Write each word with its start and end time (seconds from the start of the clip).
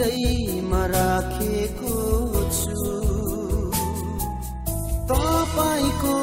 म 0.00 0.72
राखेको 0.92 1.94
छु। 2.58 2.80
तपाईँको 5.10 6.16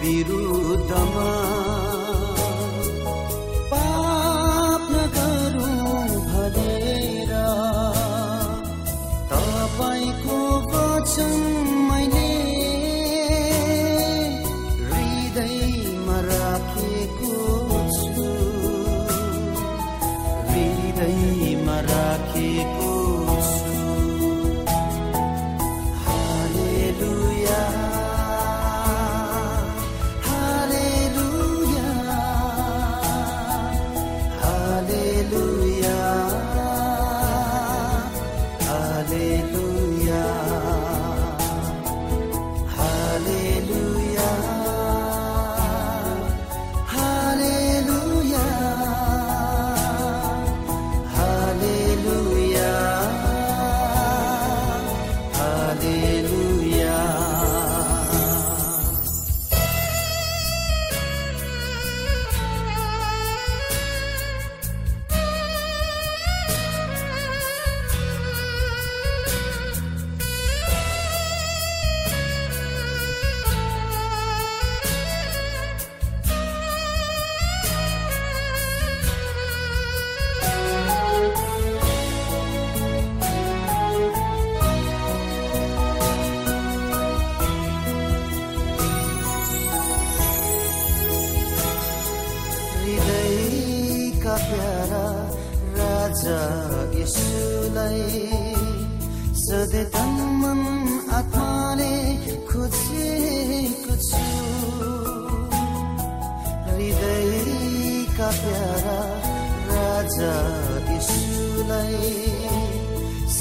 विरुद्धमा 0.00 1.45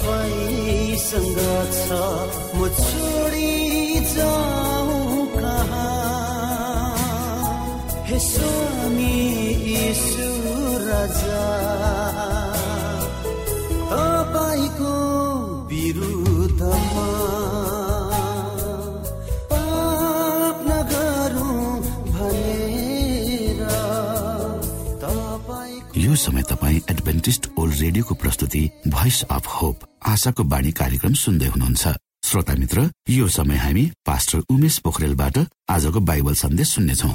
तपाईँसँग 0.00 1.38
छ। 1.76 1.88
म 2.56 2.68
छोडी 2.80 3.52
जाउँ 4.14 5.26
कहाँ? 5.36 5.88
हे 8.08 8.18
स्वामी 8.18 9.16
यीशु 9.70 10.28
राजा 10.88 11.44
तपाईँको 13.90 14.94
विरुद्धमा 15.70 17.08
यो 25.96 26.14
समय 26.16 26.42
तपाईँ 26.50 26.80
एडभेन्टिस्ट 26.90 27.48
ओल्ड 27.58 27.74
रेडियोको 27.80 28.14
प्रस्तुति 28.14 28.62
भोइस 28.88 29.22
अफ 29.30 29.46
होप 29.62 29.89
आशाको 30.00 30.42
बाणी 30.44 30.70
कार्यक्रम 30.72 31.12
सुन्दै 31.14 31.46
हुनुहुन्छ। 31.46 31.84
श्रोता 32.24 32.54
मित्र 32.56 32.78
यो 33.10 33.26
समय 33.28 33.56
हामी 33.56 33.84
पास्टर 34.06 34.38
उमेश 34.48 34.78
पोखरेलबाट 34.84 35.36
आजको 35.68 36.00
बाइबल 36.00 36.34
सन्देश 36.34 36.68
सुन्नेछौ। 36.74 37.10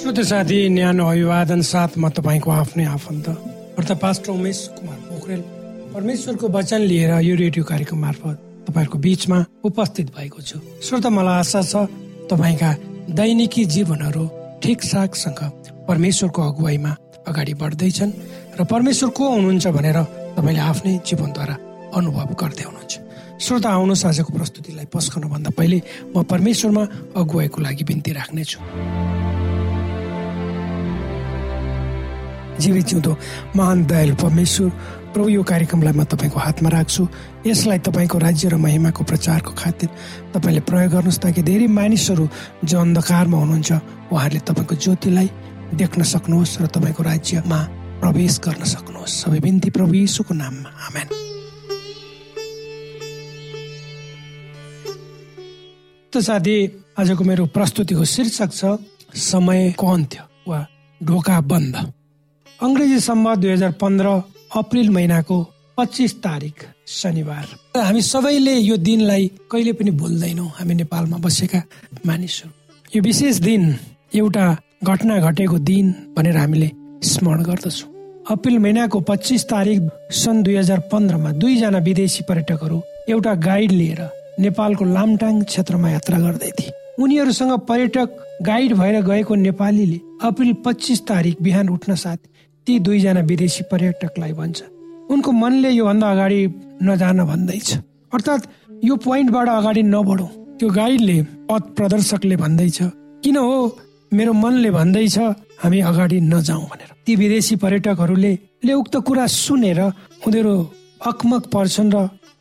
श्रोत 0.00 0.18
साथी 0.20 0.58
न्यानो 0.68 1.04
अभिवादन 1.04 1.60
साथ 1.64 1.96
म 1.96 2.08
तपाईँको 2.12 2.50
आफ्नै 2.52 2.84
आफन्त 2.84 3.26
पास्टर 4.04 4.30
उमेश 4.30 4.58
कुमार 4.76 4.98
पोखरेल। 5.08 5.40
परमेश्वरको 5.94 6.46
वचन 6.48 6.80
लिएर 6.84 7.12
यो 7.24 7.34
रेडियो 7.36 7.64
कार्यक्रम 7.64 7.98
मार्फत 7.98 8.36
तपाईँहरूको 8.68 8.98
बिचमा 8.98 9.38
उपस्थित 9.64 10.06
भएको 10.12 10.40
छु। 10.42 10.58
श्रोता 10.84 11.08
मलाई 11.08 11.38
आशा 11.40 11.62
छ 11.62 11.88
तपाईँका 12.28 12.70
दैनिकी 13.16 13.64
जीवनहरू 13.64 14.24
ठिकठाकसँग 14.62 15.40
परमेश्वरको 15.88 16.40
अगुवाईमा 16.42 16.92
अगाडि 17.28 17.54
बढ्दैछन्। 17.54 18.10
र 18.54 18.64
परमेश्वर 18.64 19.10
को 19.10 19.24
हुनुहुन्छ 19.34 19.66
भनेर 19.66 19.98
तपाईँले 20.38 20.60
आफ्नै 20.62 20.92
जीवनद्वारा 21.02 21.54
अनुभव 21.90 22.30
गर्दै 22.38 22.64
हुनुहुन्छ। 22.70 22.94
श्रोता 23.34 23.68
आउनुहोस् 23.68 24.06
आजको 24.06 24.30
प्रस्तुतिलाई 24.30 24.86
पस्कनुभन्दा 24.94 25.50
पहिले 25.58 25.78
म 26.14 26.22
परमेश्वरमा 26.22 26.82
अगुवाईको 27.18 27.58
लागि 27.66 27.84
बिन्ती 27.84 28.10
राख्नेछु। 28.14 28.58
जीवित 32.62 32.84
जिउँदो 32.86 33.12
महान 33.58 33.78
दयालु 33.90 34.14
परमेश्वर 34.22 34.70
प्रभु 35.10 35.28
यो 35.34 35.42
कार्यक्रमलाई 35.42 35.94
म 35.98 36.04
तपाईँको 36.06 36.38
हातमा 36.38 36.70
राख्छु। 36.70 37.02
यसलाई 37.46 37.78
तपाईँको 37.82 38.18
राज्य 38.22 38.48
र 38.48 38.56
महिमाको 38.62 39.02
प्रचारको 39.02 39.50
खातिर 39.50 39.88
तपाईँले 40.30 40.62
प्रयोग 40.62 40.90
गर्नुहोस् 40.94 41.22
ताकि 41.26 41.42
धेरै 41.42 41.66
मानिसहरू 41.74 42.24
जो 42.62 42.76
अन्धकारमा 42.78 43.36
हुनुहुन्छ 43.38 43.70
उहाँहरूले 44.14 44.46
तपाईँको 44.46 44.74
ज्योतिलाई 44.78 45.28
देख्न 45.74 46.02
सक्नुहोस् 46.06 46.58
र 46.62 46.66
तपाईँको 46.70 47.02
राज्यमा 47.02 47.60
प्रवेश 48.04 48.34
गर्न 48.44 48.62
सक्नुहोस्। 48.68 49.12
सबै 49.24 49.40
बिन्ती 49.40 49.68
प्रभु 49.72 49.94
यीशुको 49.96 50.32
नाममा। 50.36 50.70
आमेन। 50.86 51.08
त 56.12 56.14
साथी 56.20 56.56
आजको 57.00 57.22
मेरो 57.24 57.44
प्रस्तुतिको 57.48 58.04
शीर्षक 58.04 58.50
छ 58.52 58.76
समयको 59.16 59.86
अन्त्य 59.88 60.20
वा 60.44 60.58
ढोका 61.00 61.36
बन्द। 61.48 61.74
अङ्ग्रेजी 62.60 62.98
सम्म 63.00 63.34
दुई 63.40 63.50
हजार 63.56 63.72
पन्ध्र 63.80 64.06
अप्रिल 64.52 64.88
महिनाको 64.90 65.36
पच्चिस 65.80 66.12
तारिक 66.20 66.56
शनिबार। 66.86 67.46
हामी 67.80 68.02
सबैले 68.04 68.54
यो 68.68 68.76
दिनलाई 68.76 69.24
कहिले 69.50 69.72
पनि 69.72 69.90
भुल्दैनौँ। 69.90 70.48
हामी 70.60 70.74
नेपालमा 70.74 71.16
बसेका 71.24 71.60
मानिसहरू। 72.04 72.52
यो 72.92 73.00
विशेष 73.02 73.36
दिन 73.48 73.62
एउटा 74.12 74.46
घटना 74.84 75.14
घटेको 75.24 75.58
दिन 75.58 76.12
भनेर 76.14 76.36
हामीले 76.36 76.70
स्मरण 77.02 77.42
गर्दछौँ। 77.42 77.93
अप्रिल 78.30 78.58
महिनाको 78.58 79.00
पच्चिस 79.00 79.44
तारिक 79.44 79.88
सन् 80.10 80.42
दुई 80.42 80.54
हजार 80.56 80.78
पन्ध्रमा 80.92 81.30
दुईजना 81.32 81.78
विदेशी 81.78 82.22
पर्यटकहरू 82.28 82.80
एउटा 83.08 83.34
गाइड 83.44 83.72
लिएर 83.72 84.00
नेपालको 84.40 84.84
लामटाङ 84.84 85.42
क्षेत्रमा 85.42 85.90
यात्रा 85.90 86.18
गर्दै 86.18 86.50
थिए। 86.50 86.72
उनीहरूसँग 86.98 87.52
पर्यटक 87.68 88.08
गाइड 88.42 88.72
भएर 88.74 89.00
गएको 89.02 89.34
नेपालीले 89.34 90.00
अप्रिल 90.22 90.52
पच्चिस 90.64 91.00
तारिक 91.06 91.42
बिहान 91.42 91.68
उठ्न 91.68 91.94
साथ 91.94 92.16
ती 92.66 92.78
दुईजना 92.80 93.20
विदेशी 93.20 93.64
पर्यटकलाई 93.72 94.32
भन्छ। 94.32 94.62
उनको 95.10 95.32
मनले 95.32 95.70
योभन्दा 95.70 96.10
अगाडि 96.10 96.40
नजान 96.82 97.24
भन्दैछ। 97.26 97.76
अर्थात् 98.12 98.48
यो 98.84 98.96
पोइन्टबाट 99.04 99.48
अगाडि 99.50 99.82
नबढौँ। 99.84 100.28
त्यो 100.58 100.68
गाइडले 100.72 101.22
पथ 101.50 101.62
प्रदर्शकले 101.76 102.36
भन्दैछ 102.36 102.78
किन 103.24 103.36
हो? 103.36 103.76
मेरो 104.14 104.32
मनले 104.32 104.70
भन्दैछ 104.70 105.18
हामी 105.62 105.80
अगाडि 105.90 106.18
नजाउँ 106.32 106.66
भनेर। 106.70 106.90
ती 107.04 107.12
विदेशी 107.16 107.54
पर्यटकहरूले 107.62 108.32
उक्त 108.74 108.94
कुरा 109.06 109.26
सुनेर 109.26 109.80
उनीहरू 110.26 110.54
अकमक 111.02 111.44
पर्छन् 111.54 111.92
र 111.94 111.96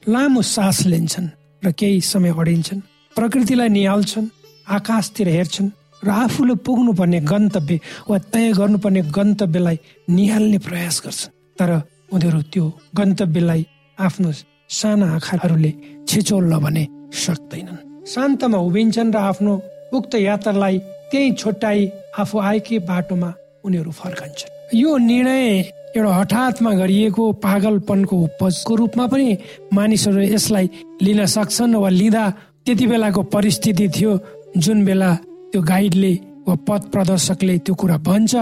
लामो 0.06 0.42
सास 0.46 0.86
लिन्छन् 0.86 1.28
र 1.66 1.72
केही 1.74 2.02
समय 2.04 2.32
अडिन्छन्। 2.38 2.82
प्रकृतिलाई 3.16 3.70
निहाल्छन् 3.70 4.28
आकाशतिर 4.68 5.28
हेर्छन् 5.28 5.70
र 6.06 6.10
आफूले 6.24 6.56
पुग्नुपर्ने 6.66 7.20
गन्तव्य 7.32 7.80
वा 8.10 8.18
तय 8.34 8.52
गर्नुपर्ने 8.60 9.02
गन्तव्यलाई 9.18 9.78
निहाल्ने 10.10 10.58
प्रयास 10.68 10.96
गर्छन्। 11.06 11.34
तर 11.58 11.72
उनीहरू 12.14 12.42
त्यो 12.54 12.66
गन्तव्यलाई 12.98 13.62
आफ्नो 13.98 14.30
साना 14.70 15.06
आँखाहरूले 15.16 15.72
छिचोल्न 16.08 16.54
भने 16.64 16.84
सक्दैनन्। 17.26 18.06
शान्तमा 18.06 18.58
उभिन्छन् 18.68 19.14
र 19.14 19.18
आफ्नो 19.18 19.54
उक्त 19.94 20.14
यात्रालाई 20.16 20.78
त्यही 21.14 21.32
छोटाई 21.38 21.80
आफू 22.20 22.40
आएकै 22.42 22.78
बाटोमा 22.90 23.30
उनीहरू 23.66 23.92
फर्कन्छन्। 23.94 24.50
यो 24.74 24.98
निर्णय 24.98 25.46
एउटा 25.94 26.12
हठातमा 26.14 26.72
गरिएको 26.74 27.24
पागलपनको 27.38 28.16
उपजको 28.18 28.76
रूपमा 28.76 29.06
पनि 29.14 29.38
मानिसहरू 29.78 30.22
यसलाई 30.34 30.70
लिन 31.06 31.26
सक्छन् 31.30 31.76
वा 31.78 31.90
लिँदा 31.90 32.24
त्यति 32.66 32.86
बेलाको 32.88 33.22
परिस्थिति 33.30 33.88
थियो 33.96 34.12
जुन 34.58 34.86
बेला 34.86 35.14
त्यो 35.54 35.62
गाइडले 35.62 36.14
वा 36.48 36.56
पथ 36.68 36.82
प्रदर्शकले 36.92 37.58
त्यो 37.62 37.76
कुरा 37.78 37.98
भन्छ 38.10 38.34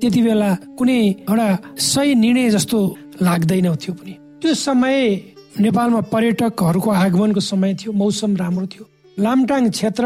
त्यति 0.00 0.20
बेला 0.22 0.50
कुनै 0.78 0.98
एउटा 1.26 1.48
सही 1.90 2.14
निर्णय 2.14 2.50
जस्तो 2.54 2.78
लाग्दैन 3.22 3.74
थियो 3.82 3.94
पनि। 3.98 4.14
त्यो 4.40 4.54
समय 4.54 4.98
नेपालमा 5.58 6.00
पर्यटकहरूको 6.12 6.90
आगमनको 7.04 7.40
समय 7.42 7.74
थियो 7.74 7.92
मौसम 7.92 8.36
राम्रो 8.36 8.66
थियो। 8.66 8.84
लामटाङ 9.18 9.62
क्षेत्र 9.70 10.04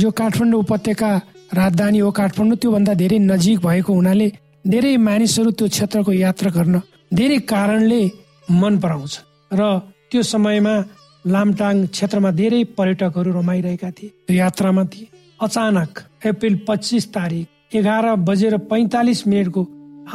जो 0.00 0.10
काठमाडौँ 0.10 0.60
उपत्यका 0.60 1.10
राजधानी 1.52 1.98
हो 1.98 2.10
काठमाडौँ 2.10 2.56
त्योभन्दा 2.56 2.92
धेरै 2.94 3.18
नजिक 3.18 3.58
भएको 3.60 3.92
हुनाले 3.92 4.28
धेरै 4.66 4.96
मानिसहरू 5.00 5.50
त्यो 5.50 5.66
क्षेत्रको 5.68 6.12
यात्रा 6.12 6.50
गर्न 6.50 6.80
धेरै 7.14 7.38
कारणले 7.48 8.02
मन 8.52 8.78
पराउँछ। 8.78 9.14
र 9.52 9.60
त्यो 10.10 10.22
समयमा 10.22 10.74
लामटाङ 11.24 11.74
क्षेत्रमा 11.86 12.30
धेरै 12.30 12.62
पर्यटकहरू 12.76 13.30
रमाइरहेका 13.32 13.90
थिए। 13.90 14.36
यात्रामा 14.36 14.84
थिए। 14.92 15.08
अचानक 15.40 15.98
अप्रिल 16.26 16.54
पच्चिस 16.68 17.06
तारिक 17.14 17.76
एघार 17.76 18.04
बजेर 18.28 18.56
पैतालिस 18.70 19.26
मिनटको 19.26 19.62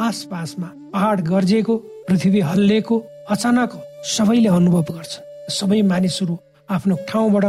आसपासमा 0.00 0.68
पहाड 0.92 1.20
गर्जेको 1.28 1.74
पृथ्वी 2.08 2.40
हल्लेको 2.40 2.94
अचानक 3.30 3.70
सबैले 4.06 4.48
अनुभव 4.48 4.82
गर्छन् 4.90 5.50
सबै 5.50 5.80
मानिसहरू 5.82 6.34
आफ्नो 6.70 6.94
ठाउँबाट 7.08 7.44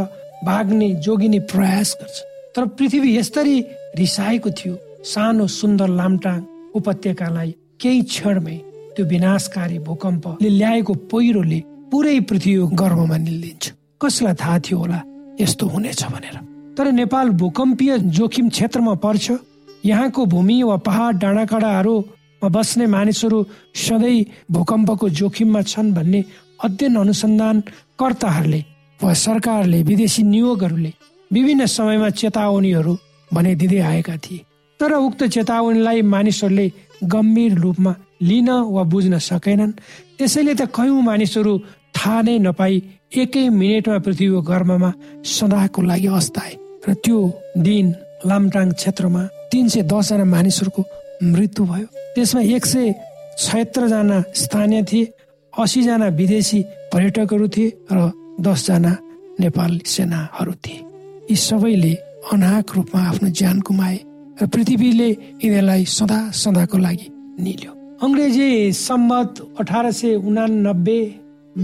भाग्ने 0.45 0.87
जोगिने 1.05 1.39
प्रयास 1.51 1.97
गर्छ। 2.01 2.17
तर 2.55 2.65
पृथ्वी 2.77 3.15
यसरी 3.17 3.55
रिसाएको 3.99 4.49
थियो। 4.49 4.75
सानो 5.03 5.47
सुन्दर 5.59 5.89
लामटाङ 5.99 6.39
उपत्यकालाई 6.75 7.49
केही 7.81 8.01
क्षणमै 8.11 8.57
त्यो 8.95 9.05
विनाशकारी 9.05 9.77
भूकम्पले 9.87 10.49
ल्याएको 10.49 10.93
पहिरोले 11.11 11.59
पुरै 11.91 12.19
पृथ्वी 12.29 12.55
गर्भमा 12.81 13.17
निलिन्छ 13.17 13.63
कसलाई 14.01 14.33
थाहा 14.41 14.59
थियो 14.65 14.77
होला? 14.79 14.99
यस्तो 15.41 15.65
हुनेछ 15.67 16.01
भनेर। 16.13 16.37
तर 16.77 16.91
नेपाल 16.91 17.29
भूकम्पीय 17.41 17.97
जोखिम 18.17 18.49
क्षेत्रमा 18.49 18.93
पर्छ। 19.03 19.25
यहाँको 19.85 20.25
भूमि 20.25 20.61
वा 20.63 20.77
पहाड 20.87 21.13
डाँडाकाँडाहरूमा 21.21 22.49
बस्ने 22.49 22.85
मानिसहरू 22.87 23.39
सधैँ 23.75 24.25
भूकम्पको 24.51 25.09
जोखिममा 25.19 25.61
छन् 25.61 25.93
भन्ने 25.93 26.23
अध्ययन 26.63 26.95
अनुसन्धानकर्ताहरूले 26.95 28.61
वा 28.99 29.13
सरकारले 29.25 29.81
विदेशी 29.83 30.23
नियोगहरूले 30.23 30.91
विभिन्न 31.31 31.65
समयमा 31.65 32.09
चेतावनीहरू 32.09 32.93
भने 33.31 33.55
दिँदै 33.55 33.79
आएका 33.79 34.15
थिए। 34.17 34.45
तर 34.79 34.91
उक्त 34.93 35.23
चेतावनीलाई 35.35 36.01
मानिसहरूले 36.01 36.71
गम्भीर 37.03 37.53
रूपमा 37.59 37.93
लिन 38.21 38.49
वा 38.49 38.83
बुझ्न 38.83 39.17
सकेनन्। 39.19 39.71
त्यसैले 40.17 40.53
त 40.55 40.61
कयौँ 40.75 41.01
मानिसहरू 41.01 41.53
थाहा 41.95 42.21
नै 42.21 42.37
नपाई 42.39 42.75
एकै 43.21 43.43
मिनटमा 43.49 43.97
पृथ्वीको 44.05 44.39
गर्भमा 44.41 44.89
सदाको 45.25 45.81
लागि 45.81 46.09
अस्ताए। 46.19 46.53
र 46.87 46.93
त्यो 47.03 47.17
दिन 47.57 47.85
लामटाङ 48.25 48.67
क्षेत्रमा 48.79 49.21
तिन 49.51 49.65
सय 49.73 49.81
दसजना 49.91 50.25
मानिसहरूको 50.35 50.81
मृत्यु 51.23 51.63
भयो। 51.65 51.87
त्यसमा 52.15 52.41
एक 52.55 52.65
सय 52.65 52.93
छत्तरजना 53.39 54.17
स्थानीय 54.41 54.83
थिए 54.89 55.11
असीजना 55.53 56.07
विदेशी 56.19 56.59
पर्यटकहरू 56.93 57.47
थिए 57.55 57.75
र 57.91 57.97
दसजना 58.39 58.91
नेपाली 59.39 59.81
सेनाहरू 59.85 60.53
थिए। 60.63 60.84
यी 61.29 61.35
सबैले 61.35 61.93
अनाहक 62.33 62.71
रूपमा 62.75 63.01
आफ्नो 63.01 63.29
ज्यान 63.37 63.59
गुमाए 63.65 63.97
र 64.41 64.45
पृथ्वीले 64.53 65.09
यिनीहरूलाई 65.09 65.85
सदा 65.89 66.19
सदाको 66.37 66.77
लागि 66.77 67.07
निल्यो। 67.45 67.71
अङ्ग्रेजी 68.05 68.49
सम्मत 68.79 69.41
अठार 69.59 69.91
सय 69.91 70.15
उनानब्बे 70.21 70.99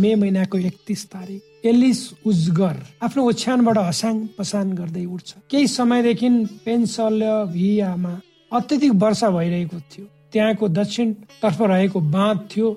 मे 0.02 0.14
महिनाको 0.16 0.58
एकतिस 0.70 1.06
तारिक 1.14 1.68
एलिस 1.70 2.02
उजगर 2.26 2.76
आफ्नो 3.06 3.22
ओछ्यानबाट 3.30 3.78
हसाङ 3.78 4.16
पसाङ 4.38 4.66
गर्दै 4.80 5.06
उठ्छ। 5.06 5.30
केही 5.52 5.68
समयदेखि 5.78 6.30
पेन्सलभियामा 6.66 8.14
अत्यधिक 8.52 8.94
वर्षा 9.04 9.30
भइरहेको 9.30 9.80
थियो। 9.92 10.06
त्यहाँको 10.34 10.68
दक्षिण 10.80 11.14
तर्फ 11.42 11.62
रहेको 11.62 12.00
बाँध 12.18 12.40
थियो। 12.50 12.70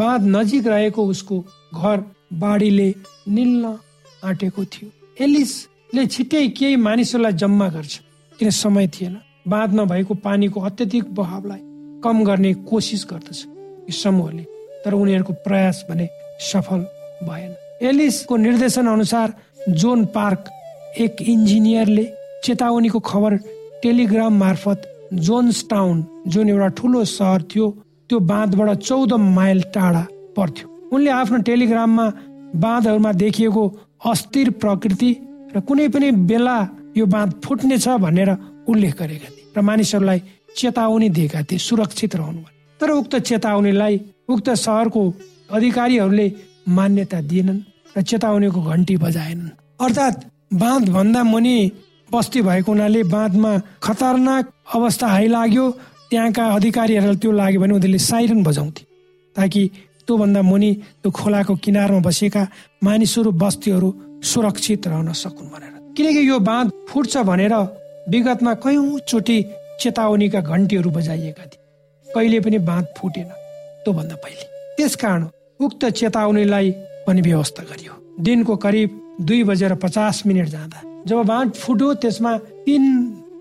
बाँध 0.00 0.22
नजिक 0.36 0.66
रहेको 0.66 1.06
उसको 1.06 1.44
घर 1.74 1.98
बाढीले 2.40 2.88
निल्न 3.28 3.76
आँटेको 4.24 4.64
थियो। 4.72 4.88
एलिसले 5.90 6.06
छिट्टै 6.06 6.46
केही 6.54 6.76
मानिसहरूलाई 6.78 7.32
जम्मा 7.34 7.66
गर्छ। 7.68 7.92
किन 8.38 8.50
समय 8.54 8.86
थिएन। 8.94 9.14
बाँधमा 9.42 9.84
भएको 9.90 10.14
पानीको 10.22 10.60
अत्यधिक 10.60 11.04
बहावलाई 11.14 11.60
कम 11.98 12.22
गर्ने 12.24 12.52
कोसिस 12.62 13.02
गर्दछ 13.10 13.38
यी 13.90 13.92
समूहले। 13.92 14.42
तर 14.84 14.94
उनीहरूको 14.94 15.32
प्रयास 15.42 15.84
भने 15.90 16.06
सफल 16.46 16.80
भएन। 17.26 17.50
एलिसको 17.82 18.36
निर्देशन 18.36 18.86
अनुसार 18.86 19.34
जोन 19.68 20.04
पार्क 20.14 20.44
एक 20.96 21.22
इन्जिनियरले 21.22 22.04
चेतावनीको 22.44 23.00
खबर 23.00 23.36
टेलिग्राम 23.82 24.38
मार्फत 24.38 25.10
जोन्स 25.26 25.64
टाउन 25.70 26.04
जुन 26.28 26.48
एउटा 26.48 26.68
ठुलो 26.78 27.04
सहर 27.04 27.42
थियो 27.50 27.66
त्यो 28.08 28.18
बाँधबाट 28.30 28.78
चौध 28.78 29.12
माइल 29.12 29.62
टाढा 29.74 30.06
पर्थ्यो। 30.36 30.66
उनले 30.94 31.10
आफ्नो 31.10 31.38
टेलिग्राममा 31.50 32.06
बाँधहरूमा 32.56 33.12
देखिएको 33.24 33.64
अस्थिर 34.06 34.50
प्रकृति 34.62 35.10
र 35.54 35.60
कुनै 35.60 35.88
पनि 35.88 36.10
बेला 36.30 36.56
यो 36.96 37.06
बाँध 37.06 37.30
फुट्नेछ 37.44 37.88
भनेर 38.04 38.30
उल्लेख 38.68 38.94
गरेका 38.98 39.28
थिए 39.28 39.52
र 39.56 39.60
मानिसहरूलाई 39.60 40.22
चेतावनी 40.56 41.08
दिएका 41.08 41.42
थिए 41.42 41.58
सुरक्षित 41.58 42.16
रहनु 42.16 42.42
तर 42.80 42.90
उक्त 42.90 43.16
चेतावनीलाई 43.28 43.94
उक्त 44.28 44.48
सहरको 44.64 45.02
अधिकारीहरूले 45.52 46.26
मान्यता 46.68 47.20
दिएनन् 47.20 47.60
र 47.96 48.02
चेतावनीको 48.02 48.60
घन्टी 48.62 48.96
बजाएनन्। 48.96 49.50
अर्थात् 49.80 50.24
बाँध 50.54 50.88
भन्दा 50.88 51.22
मुनि 51.24 51.56
बस्ती 52.12 52.40
भएको 52.42 52.72
हुनाले 52.72 53.02
बाँधमा 53.04 53.52
खतरनाक 53.82 54.44
अवस्था 54.74 55.06
आइलाग्यो 55.06 55.64
त्यहाँका 56.10 56.44
अधिकारीहरूलाई 56.46 57.16
त्यो 57.16 57.32
लाग्यो 57.32 57.60
भने 57.60 57.74
उनीहरूले 57.74 57.98
साइरन 57.98 58.42
बजाउँथे 58.42 58.82
ताकि 59.36 59.62
त्योभन्दा 60.06 60.42
मुनि 60.42 60.70
त्यो 61.02 61.10
खोलाको 61.10 61.54
किनारमा 61.54 62.00
बसेका 62.06 62.42
मानिसहरू 62.84 63.30
बस्तीहरू 63.42 63.88
सुरक्षित 64.22 64.86
रहन 64.86 65.12
सकुन् 65.12 65.48
भनेर। 65.48 65.94
किनकि 65.96 66.28
यो 66.28 66.38
बाँध 66.40 66.70
फुट्छ 66.88 67.16
भनेर 67.30 67.54
विगतमा 68.08 68.54
कयौँ 68.54 68.98
चोटि 69.08 69.38
चेतावनीका 69.80 70.40
घन्टीहरू 70.40 70.90
बजाइएका 70.90 71.44
थिए। 71.44 71.58
कहिले 72.06 72.40
पनि 72.40 72.58
बाँध 72.58 72.86
फुटेन 72.98 73.28
त्योभन्दा 73.84 74.16
पहिले। 74.16 74.44
त्यस 74.76 74.94
कारण 74.96 75.26
उक्त 75.60 75.84
चेतावनीलाई 75.84 76.70
पनि 77.06 77.20
व्यवस्था 77.20 77.62
गरियो। 77.62 77.92
दिनको 78.20 78.56
करिब 78.56 79.00
दुई 79.20 79.42
बजेर 79.44 79.74
पचास 79.74 80.22
मिनट 80.26 80.48
जाँदा 80.48 80.82
जब 81.06 81.24
बाँध 81.26 81.52
फुट्यो 81.54 81.92
त्यसमा 81.94 82.36
तिन 82.66 82.84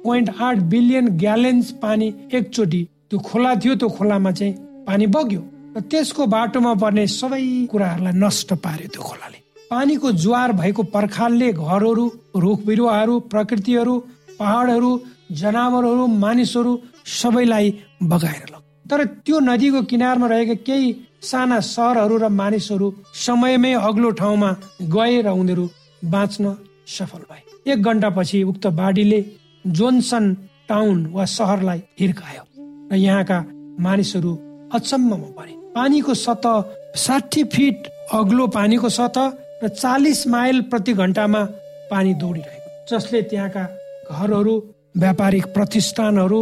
पोइन्ट 0.03 0.29
आठ 0.39 0.57
बिलियन 0.71 1.07
ग्यालेन्स 1.17 1.71
पानी 1.81 2.07
एकचोटि 2.33 2.81
त्यो 3.09 3.19
खोला 3.19 3.53
थियो 3.55 3.75
त्यो 3.75 3.89
खोलामा 3.89 4.31
चाहिँ 4.31 4.53
पानी 4.87 5.07
बग्यो। 5.07 5.41
र 5.75 5.81
त्यसको 5.81 6.25
बाटोमा 6.25 6.73
पर्ने 6.81 7.05
सबै 7.07 7.67
कुराहरूलाई 7.71 8.13
नष्ट 8.15 8.53
पार्यो 8.63 8.87
त्यो 8.93 9.01
खोलाले। 9.01 9.37
पानीको 9.71 10.11
ज्वार 10.23 10.51
भएको 10.51 10.83
पर्खालले 10.93 11.51
घरहरू 11.53 12.05
रुख 12.35 12.59
बिरुवाहरू 12.65 13.19
प्रकृतिहरू 13.31 13.95
पहाडहरू 14.39 14.91
जनावरहरू 15.31 16.05
मानिसहरू 16.23 16.71
सबैलाई 17.13 17.67
बगाएर 18.03 18.45
लग्यो 18.45 18.89
तर 18.89 19.05
त्यो 19.25 19.39
नदीको 19.39 19.81
किनारमा 19.91 20.27
रहेका 20.27 20.53
केही 20.67 20.87
साना 21.21 21.59
सहरहरू 21.65 22.17
र 22.17 22.29
मानिसहरू 22.33 22.87
समयमै 23.25 23.73
अग्लो 23.81 24.09
ठाउँमा 24.19 24.49
गए 24.95 25.21
र 25.21 25.27
उनीहरू 25.41 25.65
बाँच्न 26.05 26.55
सफल 26.87 27.23
भए। 27.29 27.71
एक 27.71 27.83
घन्टापछि 27.83 28.41
उक्त 28.43 28.67
बाढीले 28.79 29.19
जोन्सन 29.65 30.33
टाउन 30.69 31.05
वा 31.13 31.25
सहरलाई 31.27 31.81
हिर्कायो 31.99 32.43
र 32.91 32.95
यहाँका 32.97 33.37
मानिसहरू 33.85 34.31
अचम्ममा 34.73 35.29
परे। 35.37 35.53
पानीको 35.75 36.13
सतह 36.15 36.63
साठी 36.97 37.43
फिट 37.53 37.87
अग्लो 38.13 38.47
पानीको 38.57 38.89
सतह 38.89 39.25
र 39.63 39.67
चालिस 39.67 40.27
माइल 40.27 40.61
प्रति 40.71 40.93
घन्टामा 40.93 41.43
पानी 41.91 42.13
दौडिरहेको 42.13 42.69
जसले 42.89 43.21
त्यहाँका 43.21 43.63
घरहरू 44.11 44.53
व्यापारिक 44.97 45.45
प्रतिष्ठानहरू 45.53 46.39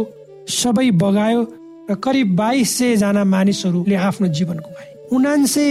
सबै 0.48 0.90
बगायो 1.02 1.40
र 1.90 1.94
करिब 2.04 2.34
बाइस 2.36 2.76
सय 2.78 2.96
जना 2.96 3.24
मानिसहरूले 3.24 3.96
आफ्नो 4.08 4.26
जीवन 4.28 4.58
गुमाए। 4.58 4.92
उनान्से 5.12 5.66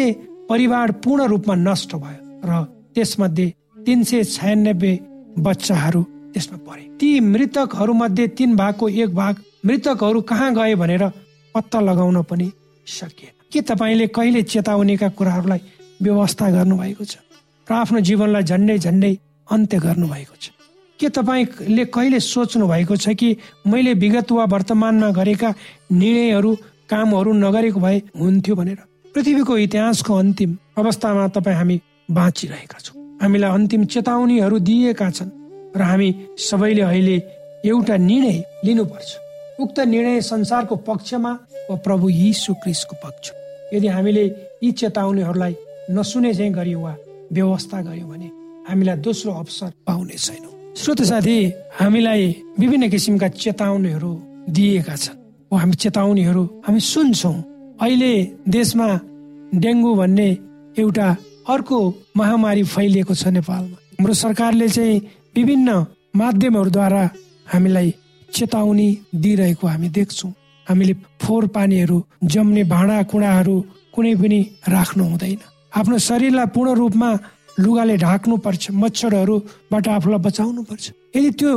परिवार 0.50 0.92
पूर्ण 1.04 1.28
रूपमा 1.28 1.56
नष्ट 1.58 1.96
भयो 1.96 2.42
र 2.44 2.64
त्यसमध्ये 2.96 3.48
तिन 3.86 4.04
सय 4.04 4.24
छयानब्बे 4.26 4.92
बच्चाहरू 5.40 6.02
त्यसमा 6.34 6.58
परे। 6.68 6.84
ती 7.00 7.10
मृतकहरू 7.24 7.94
मध्ये 7.94 8.28
तीन 8.38 8.56
भागको 8.56 8.90
एक 8.90 9.16
भाग 9.16 9.36
मृतकहरू 9.66 10.22
कहाँ 10.22 10.54
गए 10.56 10.76
भनेर 10.76 11.04
पत्ता 11.56 11.80
लगाउन 11.80 12.22
पनि 12.24 12.52
सकिएन। 12.88 13.34
के 13.54 13.62
तपाईँले 13.62 14.08
कहिले 14.08 14.42
चेतावनीका 14.44 15.10
कुराहरूलाई 15.10 15.62
व्यवस्था 16.02 16.50
गर्नुभएको 16.52 17.04
छ? 17.04 17.16
र 17.70 17.74
आफ्नो 17.74 18.00
जीवनलाई 18.00 18.44
झन्डै 18.44 18.78
झन्डै 18.78 19.14
अन्त्य 19.52 19.78
गर्नुभएको 19.80 20.36
छ। 20.42 20.46
के 21.00 21.08
तपाईँले 21.10 21.86
कहिले 21.94 22.20
सोच्नु 22.20 22.68
भएको 22.68 22.96
छ 22.96 23.14
कि 23.20 23.30
मैले 23.68 23.94
विगत 23.94 24.32
वा 24.32 24.46
वर्तमानमा 24.46 25.10
गरेका 25.12 25.50
निर्णयहरू 25.92 26.52
कामहरू 26.90 27.32
नगरेको 27.34 27.80
भए 27.80 27.98
हुन्थ्यो 28.16 28.56
भनेर? 28.56 28.80
पृथ्वीको 29.14 29.58
इतिहासको 29.58 30.14
अन्तिम 30.16 30.58
अवस्थामा 30.78 31.28
तपाईँ 31.36 31.58
हामी 31.58 31.78
बाँचिरहेका 32.12 32.80
छौँ। 32.80 32.96
हामीलाई 33.22 33.52
अन्तिम 33.52 33.84
चेतावनीहरू 33.86 34.58
दिएका 34.60 35.10
छन् 35.12 35.32
र 35.76 35.82
हामी 35.82 36.10
सबैले 36.40 36.82
अहिले 36.82 37.18
एउटा 37.66 37.96
निर्णय 37.98 38.38
लिनुपर्छ। 38.66 39.10
उक्त 39.60 39.80
निर्णय 39.80 40.22
संसारको 40.22 40.76
पक्षमा 40.88 41.32
वा 41.70 41.76
प्रभु 41.86 42.10
यीशु 42.10 42.54
क्रिस्टको 42.64 42.96
पक्ष। 43.04 43.32
यदि 43.74 43.88
हामीले 43.88 44.24
यी 44.64 44.72
चेतावनीहरूलाई 44.72 45.56
नसुने 45.92 46.34
चाहिँ 46.34 46.54
गर्यौँ 46.54 46.84
वा 46.84 46.94
व्यवस्था 47.34 47.82
गर्यौँ 47.82 48.10
भने 48.10 48.30
हामीलाई 48.70 48.98
दोस्रो 49.06 49.32
अवसर 49.34 49.72
पाउने 49.88 50.18
छैनौँ। 50.18 50.76
श्रोत 50.76 51.02
साथी 51.10 51.38
हामीलाई 51.80 52.24
विभिन्न 52.60 52.90
किसिमका 52.90 53.28
चेतावनीहरू 53.28 54.12
दिएका 54.50 54.96
छन्। 54.96 55.16
हामी 55.52 55.74
चेतावनीहरू 55.74 56.44
हामी 56.66 56.80
सुन्छौँ। 56.80 57.36
अहिले 57.82 58.12
देशमा 58.48 58.88
डेङ्गु 59.56 59.92
भन्ने 59.96 60.30
एउटा 60.78 61.08
अर्को 61.50 61.78
महामारी 62.18 62.64
फैलिएको 62.64 63.14
छ 63.16 63.28
नेपालमा। 63.38 63.78
हाम्रो 63.98 64.14
सरकारले 64.14 64.68
चाहिँ 64.70 65.02
विभिन्न 65.36 65.70
माध्यमहरूद्वारा 66.16 67.04
हामीलाई 67.54 67.94
चेतावनी 68.30 68.90
दिइरहेको 69.16 69.68
हामी 69.68 69.90
देख्छौँ। 69.90 70.32
हामीले 70.68 70.94
फोहोर 71.22 71.48
पानीहरू 71.56 71.98
जम्ने 72.24 72.64
भाँडा 72.64 72.98
कुँडाहरू 73.12 73.56
कुनै 73.94 74.14
पनि 74.16 74.40
राख्नु 74.68 75.04
हुँदैन। 75.04 75.40
आफ्नो 75.78 75.98
शरीरलाई 76.10 76.48
पूर्ण 76.56 76.74
रूपमा 76.82 77.10
लुगाले 77.64 77.96
ढाक्नु 78.06 78.36
पर्छ 78.46 78.64
मच्छरहरूबाट 78.82 79.88
आफूलाई 79.98 80.22
बचाउनु 80.28 80.62
पर्छ 80.70 80.86
यदि 81.16 81.30
त्यो 81.40 81.52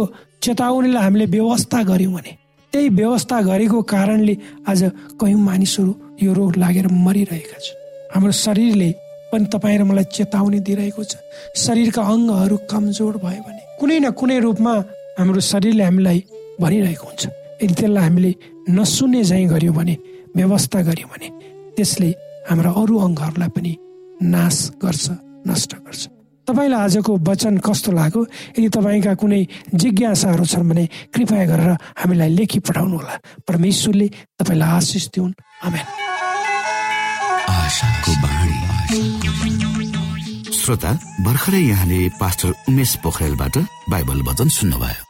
चेतावनीलाई 0.44 1.02
हामीले 1.04 1.26
व्यवस्था 1.36 1.78
गर्यौँ 1.90 2.12
भने 2.14 2.32
त्यही 2.72 2.88
व्यवस्था 3.00 3.40
गरेको 3.50 3.78
कारणले 3.92 4.34
आज 4.70 4.80
कयौँ 5.20 5.40
मानिसहरू 5.40 5.92
यो 6.22 6.32
रोग 6.38 6.56
लागेर 6.62 6.86
मरिरहेका 7.06 7.58
छन्। 7.64 7.78
हाम्रो 8.14 8.32
शरीरले 8.44 8.90
पनि 9.32 9.46
तपाईँ 9.52 9.78
र 9.80 9.82
मलाई 9.90 10.06
चेतावनी 10.16 10.58
दिइरहेको 10.68 11.02
छ। 11.10 11.12
शरीरका 11.64 12.02
अङ्गहरू 12.14 12.56
कमजोर 12.70 13.14
भयो 13.24 13.42
भने 13.46 13.62
कुनै 13.80 13.98
न 14.04 14.10
कुनै 14.20 14.38
रूपमा 14.46 14.72
हाम्रो 15.18 15.40
शरीरले 15.52 15.84
हामीलाई 15.88 16.18
भनिरहेको 16.62 17.06
हुन्छ। 17.08 17.22
यदि 17.62 17.74
त्यसलाई 17.74 18.04
हामीले 18.06 18.30
नसुन्ने 18.76 19.22
झैँ 19.30 19.46
गर्यौँ 19.52 19.74
भने 19.74 19.94
व्यवस्था 20.36 20.78
गर्यौँ 20.88 21.10
भने 21.12 21.28
त्यसले 21.76 22.10
हाम्रा 22.48 22.70
अरू 22.80 22.94
अङ्गहरूलाई 23.06 23.50
पनि 23.56 23.72
नाश 24.22 24.70
गर्छ 24.84 25.10
नष्ट 25.48 25.74
गर्छ। 25.74 26.08
तपाईँलाई 26.48 26.80
आजको 26.80 27.12
वचन 27.16 27.58
कस्तो 27.58 27.92
लाग्यो? 27.92 28.26
यदि 28.58 28.68
तपाईँका 28.68 29.14
कुनै 29.14 29.46
जिज्ञासाहरू 29.74 30.44
छन् 30.44 30.68
भने 30.68 30.84
कृपया 31.14 31.44
गरेर 31.46 31.70
हामीलाई 31.98 32.28
लेखी 32.28 32.58
पठाउनुहोला 32.58 33.14
परमेश्वरले 33.48 34.06
तपाईँलाई 34.38 34.70
आशिष 34.70 35.08
दिउन्। 35.08 35.32
आमेन। 35.64 35.86
श्रोता 40.60 40.92
भर्खरै 41.20 41.60
यहाँले 41.60 42.08
पास्टर 42.20 42.50
उमेश 42.68 42.96
पोखरेलबाट 42.96 43.58
बाइबल 43.90 44.22
वचन 44.22 44.48
सुन्नुभयो। 44.48 45.09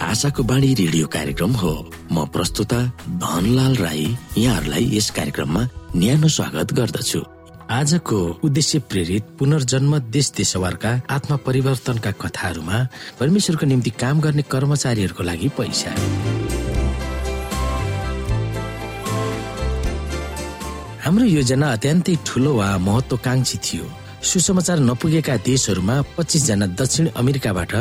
आशाको 0.00 0.42
बाणी 0.42 0.72
रेडियो 0.74 1.06
कार्यक्रम 1.06 1.52
हो। 1.52 1.72
म 2.12 2.24
प्रस्तुता 2.32 2.78
धनलाल 3.20 3.74
राई 3.76 4.16
यहाँहरूलाई 4.38 4.84
यस 4.96 5.10
कार्यक्रममा 5.10 5.62
न्यानो 5.96 6.28
स्वागत 6.28 6.72
गर्दछु। 6.72 7.20
आजको 7.70 8.18
उद्देश्य 8.44 8.78
प्रेरित 8.90 9.24
पुनर्जन्म 9.38 9.98
देश 10.08 10.32
देशवारका 10.36 10.90
आत्मा 11.10 11.36
परिवर्तनका 11.46 12.10
कथाहरूमा 12.16 12.78
परमेश्वरको 13.20 13.66
निम्ति 13.66 13.90
काम 14.00 14.20
गर्ने 14.20 14.42
कर्मचारीहरूको 14.48 15.22
लागि 15.22 15.48
पैसा। 15.58 15.92
हाम्रो 21.04 21.24
योजना 21.28 21.72
अत्यन्तै 21.72 22.16
ठुलो 22.26 22.52
वा 22.54 22.76
महत्वकांक्षी 22.78 23.58
थियो। 23.58 23.84
सुसमाचार 24.22 24.78
नपुगेका 24.80 25.36
देशहरूमा 25.48 25.94
पच्चिस 26.16 26.44
जना 26.46 26.66
दक्षिण 26.76 27.06
अमेरिकाबाट 27.16 27.72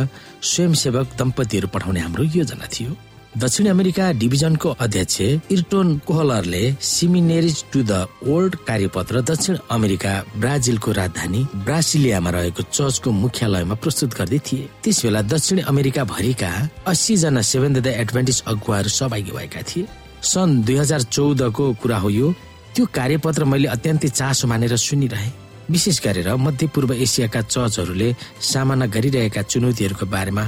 स्वयंसेवक 0.41 1.07
दम्पतिहरू 1.19 1.67
पठाउने 1.67 1.99
हाम्रो 1.99 2.23
योजना 2.23 2.67
थियो। 2.71 2.95
दक्षिण 3.37 3.67
अमेरिका 3.67 4.11
डिभिजनको 4.19 4.69
अध्यक्ष 4.79 5.21
इर्टोन 5.51 5.87
कोहलरले 6.07 6.63
सिमिनेरिज 6.81 7.63
टु 7.73 7.83
द 7.83 8.07
ओल्ड 8.25 8.55
कार्यपत्र 8.67 9.21
दक्षिण 9.21 9.57
अमेरिका 9.69 10.13
ब्राजिलको 10.37 10.91
राजधानी 10.91 11.41
ब्रासिलियामा 11.67 12.29
रहेको 12.29 12.63
चर्चको 12.71 13.11
मुख्यालयमा 13.11 13.75
प्रस्तुत 13.83 14.15
गर्दै 14.17 14.39
थिए। 14.47 14.69
त्यस 14.83 15.03
बेला 15.03 15.21
दक्षिण 15.27 15.59
अमेरिका 15.67 16.03
भरिका 16.07 16.51
अस्सी 16.87 17.17
जना 17.17 17.41
सेभेन 17.51 17.73
द 17.73 17.87
एडभान्टेज 17.99 18.43
अगुवाहरू 18.47 18.89
सहभागी 18.89 19.31
भएका 19.35 19.61
थिए। 19.69 19.87
सन् 20.23 20.63
दुई 20.63 20.75
हजार 20.75 21.01
चौधको 21.11 21.73
कुरा 21.83 21.97
हो 21.99 22.09
यो। 22.09 22.33
त्यो 22.75 22.85
कार्यपत्र 22.95 23.43
मैले 23.43 23.67
अत्यन्तै 23.75 24.09
चासो 24.09 24.47
मानेर 24.47 24.75
सुनिरहे। 24.77 25.48
विशेष 25.69 25.99
गरेर 26.01 26.29
मध्यपूर्व 26.35 26.93
एसियाका 26.93 27.41
चर्चहरूले 27.41 28.09
सामना 28.41 28.85
गरिरहेका 28.85 29.41
चुनौतीहरूको 29.41 30.05
बारेमा 30.05 30.43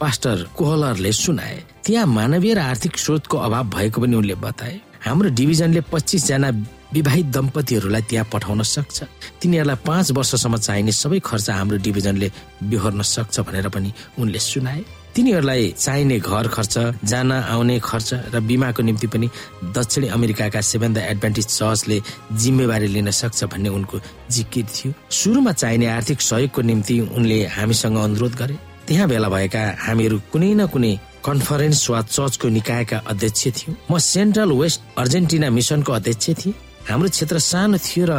पास्टर 0.00 0.36
कोहलरले 0.56 1.12
सुनाए। 1.14 1.56
त्यहाँ 1.84 2.06
मानवीय 2.06 2.54
र 2.54 2.58
आर्थिक 2.58 2.98
स्रोतको 2.98 3.36
अभाव 3.38 3.64
भएको 3.70 4.00
पनि 4.00 4.16
उनले 4.16 4.34
बताए। 4.34 4.80
हाम्रो 5.06 5.28
डिभिजनले 5.30 5.80
पच्चिस 5.92 6.26
जना 6.26 6.50
विवाहित 6.94 7.26
दम्पतिहरूलाई 7.26 8.02
त्यहाँ 8.10 8.26
पठाउन 8.32 8.62
सक्छ। 8.62 8.98
तिनीहरूलाई 9.42 9.78
पाँच 9.86 10.10
वर्षसम्म 10.10 10.56
चाहिने 10.56 10.92
सबै 10.92 11.18
खर्च 11.20 11.50
हाम्रो 11.50 11.76
डिभिजनले 11.78 12.28
बिहोर्न 12.70 13.02
सक्छ 13.02 13.40
भनेर 13.40 13.68
पनि 13.68 13.90
उनले 14.18 14.38
सुनाए। 14.38 14.82
तिनीहरूलाई 15.14 15.70
चाहिने 15.78 16.18
घर 16.18 16.46
खर्च 16.50 16.74
जान 17.06 17.32
आउने 17.32 17.78
खर्च 17.78 18.34
र 18.34 18.40
बिमाको 18.42 18.82
निम्ति 18.82 19.06
पनि 19.06 19.28
दक्षिण 19.70 20.06
अमेरिकाका 20.10 20.60
सेभेन 20.60 20.94
द 20.94 20.98
एडभान्टेज 21.14 21.46
चर्चले 21.46 22.00
जिम्मेवारी 22.34 22.86
लिन 22.90 23.10
सक्छ 23.10 23.44
भन्ने 23.46 23.68
उनको 23.68 24.00
जिकिर 24.34 24.66
थियो। 24.74 24.92
सुरुमा 25.10 25.52
चाहिने 25.52 25.86
आर्थिक 25.86 26.20
सहयोगको 26.20 26.60
निम्ति 26.62 27.00
उनले 27.14 27.38
हामीसँग 27.46 27.96
अनुरोध 27.96 28.34
गरे। 28.34 28.58
त्यहाँ 28.86 29.08
भेला 29.08 29.28
भएका 29.30 29.62
हामीहरू 29.86 30.20
कुनै 30.32 30.52
न 30.54 30.66
कुनै 30.74 30.92
कन्फरेन्स 31.24 31.82
वा 31.90 32.00
चर्चको 32.10 32.48
निकायका 32.58 32.98
अध्यक्ष 33.06 33.42
थियौँ। 33.56 33.76
म 33.90 33.98
सेन्ट्रल 34.02 34.50
वेस्ट 34.52 34.80
अर्जेन्टिना 34.98 35.48
मिसनको 35.50 35.92
अध्यक्ष 35.92 36.26
थिएँ। 36.42 36.54
हाम्रो 36.90 37.08
क्षेत्र 37.14 37.38
सानो 37.38 37.78
थियो 37.78 38.04
र 38.10 38.12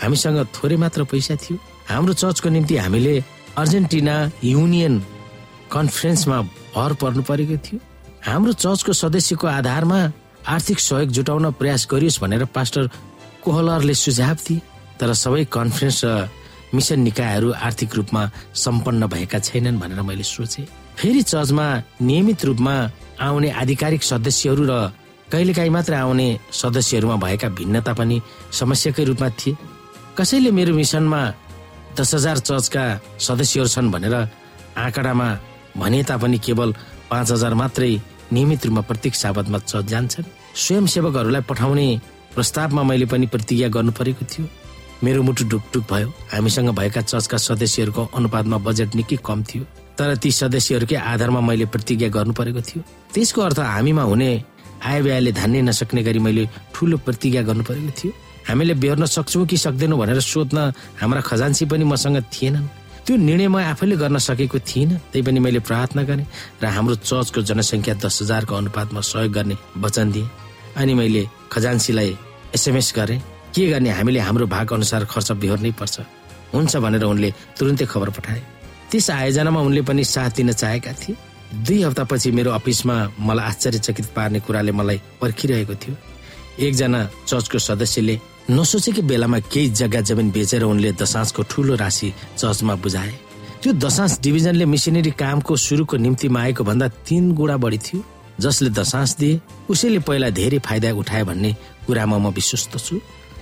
हामीसँग 0.00 0.38
थोरै 0.56 0.76
मात्र 0.82 1.04
पैसा 1.04 1.36
थियो। 1.36 1.56
हाम्रो 1.92 2.12
चर्चको 2.16 2.48
निम्ति 2.48 2.76
हामीले 2.80 3.14
अर्जेन्टिना 3.60 4.14
युनियन 4.44 4.94
कन्फरेन्समा 5.72 6.38
भर 6.74 6.92
पर्नु 7.00 7.22
परेको 7.22 7.56
थियो। 7.64 7.78
हाम्रो 8.26 8.52
चर्चको 8.52 8.92
सदस्यको 8.92 9.46
आधारमा 9.48 10.00
आर्थिक 10.48 10.78
सहयोग 10.80 11.10
जुटाउन 11.16 11.50
प्रयास 11.60 11.86
गरियोस् 11.90 12.20
भनेर 12.22 12.44
पास्टर 12.56 12.84
कोहलरले 13.44 13.94
सुझाव 13.94 14.36
दिए 14.46 14.60
तर 14.98 15.12
सबै 15.14 15.44
कन्फरेन्स 15.48 16.00
र 16.04 16.28
मिसन 16.74 17.00
निकायहरू 17.00 17.48
आर्थिक 17.66 17.94
रूपमा 17.98 18.22
सम्पन्न 18.54 19.06
भएका 19.06 19.38
छैनन् 19.38 19.80
भनेर 19.80 20.00
मैले 20.02 20.22
सोचे। 20.22 20.62
फेरि 20.98 21.22
चर्चमा 21.22 21.66
नियमित 22.02 22.44
रूपमा 22.44 22.74
आउने 23.20 23.50
आधिकारिक 23.50 24.02
सदस्यहरू 24.02 24.64
र 24.70 24.74
कहिलेकाहीँ 25.32 25.70
मात्र 25.70 25.94
आउने 25.94 26.28
सदस्यहरूमा 26.52 27.16
भएका 27.24 27.48
भिन्नता 27.58 27.92
पनि 27.94 28.16
समस्याकै 28.52 29.04
रूपमा 29.04 29.28
थिए। 29.40 29.56
कसैले 30.18 30.50
मेरो 30.50 30.74
मिसनमा 30.74 31.22
दस 31.98 32.14
हजार 32.14 32.38
चर्चका 32.38 32.84
सदस्यहरू 33.18 33.68
छन् 33.68 33.90
भनेर 33.90 34.14
आँकडामा 34.76 35.28
भने 35.80 36.02
तापनि 36.04 36.38
केवल 36.38 36.74
पाँच 37.10 37.30
हजार 37.32 37.54
मात्रै 37.54 37.90
नियमित 38.32 38.66
रूपमा 38.66 38.80
प्रत्येक 38.88 39.14
साबतमा 39.14 39.58
जान्छन्। 39.90 40.30
स्वयंसेवकहरूलाई 40.54 41.42
पठाउने 41.50 41.86
प्रस्तावमा 42.34 42.82
मैले 42.82 43.06
पनि 43.10 43.26
प्रतिज्ञा 43.26 43.68
गर्नु 43.74 43.92
परेको 43.98 44.24
थियो। 44.30 44.46
मेरो 45.04 45.22
मुटु 45.22 45.44
ढुकढुक 45.48 45.84
भयो। 45.90 46.08
हामीसँग 46.32 46.68
भएका 46.78 47.00
चर्चका 47.02 47.38
सदस्यहरूको 47.38 48.02
अनुपातमा 48.14 48.58
बजेट 48.66 48.94
निकै 48.94 49.16
कम 49.24 49.42
थियो। 49.48 49.64
तर 49.98 50.16
ती 50.16 50.30
सदस्यहरूकै 50.30 50.96
आधारमा 50.96 51.40
मैले 51.40 51.66
प्रतिज्ञा 51.72 52.08
गर्नु 52.08 52.32
परेको 52.32 52.60
थियो। 52.60 52.80
त्यसको 53.14 53.40
अर्थ 53.42 53.58
हामीमा 53.58 54.02
हुने 54.02 54.30
आय 54.84 55.00
व्ययले 55.00 55.32
धान्नै 55.32 55.60
नसक्ने 55.62 56.02
गरी 56.02 56.18
मैले 56.18 56.48
ठुलो 56.74 56.96
प्रतिज्ञा 57.06 57.42
गर्नु 57.42 57.64
परेको 57.64 57.92
थियो। 57.98 58.12
हामीले 58.48 58.74
बेहोर्न 58.74 59.04
सक्छौँ 59.06 59.46
कि 59.46 59.56
सक्दैनौँ 59.56 59.98
भनेर 59.98 60.20
सोध्न 60.20 60.58
हाम्रा 61.00 61.20
खजान्सी 61.20 61.64
पनि 61.66 61.84
मसँग 61.84 62.22
थिएनन्। 62.32 62.79
त्यो 63.06 63.16
निर्णय 63.16 63.48
म 63.48 63.56
आफैले 63.72 63.96
गर्न 63.96 64.18
सकेको 64.18 64.58
थिइनँ। 64.60 64.98
त्यही 65.10 65.22
पनि 65.26 65.40
मैले 65.40 65.60
प्रार्थना 65.68 66.02
गरेँ 66.02 66.26
र 66.62 66.64
हाम्रो 66.66 66.94
चर्चको 67.00 67.40
जनसङ्ख्या 67.42 67.94
दस 68.04 68.22
हजारको 68.22 68.54
अनुपातमा 68.54 69.00
सहयोग 69.00 69.32
गर्ने 69.32 69.56
वचन 69.82 70.06
दिएँ। 70.12 70.28
अनि 70.76 70.94
मैले 70.94 71.22
खजान्सीलाई 71.52 72.10
एसएमएस 72.54 72.92
गरेँ। 72.96 73.20
के 73.54 73.66
गर्ने 73.66 73.90
हामीले 73.90 74.20
हाम्रो 74.20 74.46
भाग 74.46 74.72
अनुसार 74.72 75.04
खर्च 75.10 75.32
बेहोर्नै 75.42 75.72
पर्छ। 75.80 75.96
हुन्छ 76.54 76.76
भनेर 76.76 77.04
उनले 77.04 77.30
तुरन्तै 77.58 77.86
खबर 77.86 78.10
पठाए। 78.10 78.42
त्यस 78.90 79.10
आयोजनामा 79.10 79.60
उनले 79.60 79.82
पनि 79.82 80.04
साथ 80.04 80.30
दिन 80.38 80.52
चाहेका 80.52 80.92
थिए। 80.92 81.16
दुई 81.66 81.82
हप्तापछि 81.82 82.30
मेरो 82.30 82.50
अफिसमा 82.50 82.94
मलाई 83.18 83.46
आश्चर्यचकित 83.50 84.06
पार्ने 84.14 84.38
कुराले 84.46 84.72
मलाई 84.72 84.98
पर्खिरहेको 85.20 85.74
थियो। 85.74 85.94
एकजना 86.66 87.00
चर्चको 87.26 87.58
सदस्यले 87.58 88.14
नसोचेकै 88.50 89.02
बेलामा 89.10 89.38
केही 89.52 89.68
जग्गा 89.80 90.00
जमिन 90.08 90.30
बेचेर 90.34 90.62
उनले 90.64 90.90
दशांशको 91.00 91.42
ठुलो 91.50 91.74
राशि 91.82 92.08
चर्चमा 92.40 92.74
बुझाए। 92.82 93.12
त्यो 93.62 93.72
दशांश 93.84 94.12
डिभिजनले 94.24 94.64
मिसनरी 94.74 95.10
कामको 95.22 95.56
सुरुको 95.66 95.96
निम्ति 96.04 96.28
मागेको 96.34 96.62
भन्दा 96.64 96.86
तीन 97.06 97.24
गुणा 97.38 97.56
बढी 97.62 97.78
थियो 97.86 98.02
जसले 98.42 98.70
दशांश 98.74 99.10
दिए 99.20 99.40
उसैले 99.70 99.98
पहिला 100.08 100.28
धेरै 100.34 100.58
फाइदा 100.66 100.90
उठाए 101.00 101.22
भन्ने 101.30 101.50
कुरामा 101.86 102.18
म 102.18 102.26
विश्वस्त 102.34 102.74
छु। 102.86 102.98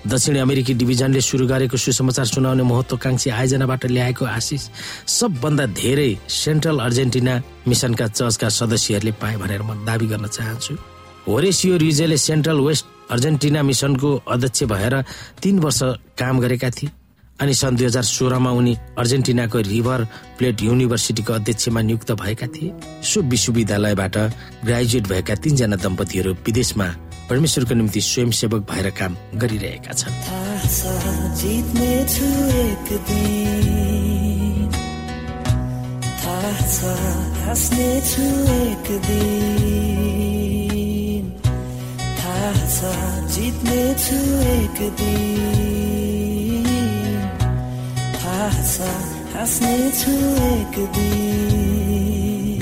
दक्षिण 0.07 0.35
अमेरिकी 0.39 0.73
डिभिजनले 0.79 1.21
सुरु 1.21 1.45
गरेको 1.47 1.77
सुसमाचार 1.77 2.25
सुनाउने 2.25 2.63
महत्वकांक्षी 2.63 3.29
आयोजनाबाट 3.29 3.85
ल्याएको 3.95 4.25
आशिष 4.37 4.63
सबभन्दा 5.17 5.65
धेरै 5.81 6.11
सेन्ट्रल 6.29 6.77
अर्जेन्टिना 6.85 7.33
मिसनका 7.67 8.07
चर्चका 8.07 8.49
सदस्यहरूले 8.59 9.11
पाए 9.19 9.35
भनेर 9.41 9.61
म 9.63 9.75
दावी 9.87 10.07
गर्न 10.07 10.27
चाहन्छु। 10.27 10.73
होरेसियो 11.29 11.77
रिजेले 11.77 12.17
सेन्ट्रल 12.17 12.59
वेस्ट 12.67 12.85
अर्जेन्टिना 13.13 13.61
मिसनको 13.63 14.09
अध्यक्ष 14.33 14.63
भएर 14.71 14.93
तीन 15.41 15.59
वर्ष 15.65 15.79
काम 16.17 16.39
गरेका 16.41 16.69
थिए 16.77 16.89
अनि 17.39 17.53
सन् 17.53 17.75
दुई 17.77 17.85
हजार 17.85 18.03
सोह्रमा 18.03 18.51
उनी 18.59 18.73
अर्जेन्टिनाको 19.01 19.59
रिभर 19.67 19.99
प्लेट 20.37 20.61
युनिभर्सिटीको 20.63 21.33
अध्यक्षमा 21.33 21.81
नियुक्त 21.89 22.11
भएका 22.21 22.47
थिए 22.55 22.73
सो 23.09 23.21
विश्वविद्यालयबाट 23.33 24.17
ग्रेजुएट 24.65 25.05
भएका 25.11 25.35
तीनजना 25.43 25.77
दम्पतिहरू 25.85 26.31
विदेशमा 26.47 26.87
परमेश्वरको 27.29 27.73
निम्ति 27.79 28.01
स्वयंसेवक 28.01 28.61
भएर 28.71 28.87
काम 28.99 29.11
गरिरहेका 29.41 29.93
छन् 29.93 30.15
थाहा 42.69 43.25
छ 43.25 43.33
जित्नेछु 43.33 44.17
एक 44.45 44.77
दिन। 44.99 46.65
थाहा 48.15 48.49
छ 48.63 48.89
हाँस्नेछु 49.33 50.13
एक 50.49 50.75
दिन। 50.97 52.61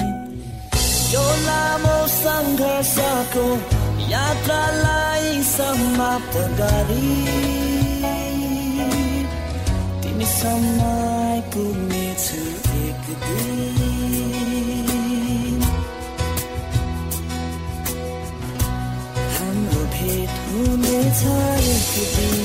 यो 1.12 1.26
लामो 1.48 1.98
सङ्घर्षको 2.16 3.46
यात्रालाई 4.12 5.44
समाप्त 5.44 6.34
गरी। 6.60 7.12
तिमीसम्म 10.04 10.80
आइपुग्नेछु 10.88 12.42
एक 12.88 13.04
दिन। 13.28 14.77
हुनेछ 20.98 21.22
एक 21.70 21.90
दिन 22.12 22.40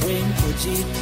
प्रेमको 0.00 0.52
जित 0.62 0.94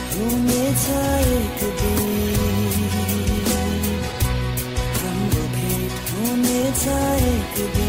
हुनेछ 6.15 6.87
एक 6.93 7.55
दिन 7.75 7.86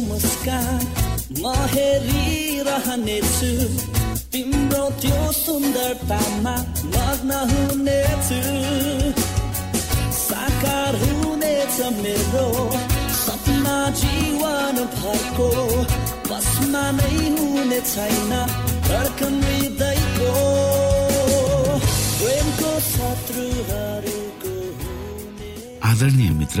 मुस्कान 0.00 0.80
म 1.42 1.44
हेरिरहनेछु 1.72 3.52
तिम्रो 4.32 4.84
त्यो 5.02 5.20
सुन्दरतामा 5.38 6.54
मग्न 6.94 7.30
हुनेछु। 7.50 8.40
साकार 10.18 10.92
हुनेछ 11.02 11.76
मेरो 12.02 12.46
सपना 13.22 13.78
जीवन 14.02 14.76
भरको। 14.98 15.48
बसमा 16.30 16.84
नै 16.98 17.16
हुने 17.38 17.80
छैन 17.92 18.32
हृदयको। 18.88 20.32
प्रेमको 22.18 22.72
शत्रुहरूको 22.92 24.54
आदरणीय 25.90 26.30
मित्र 26.40 26.60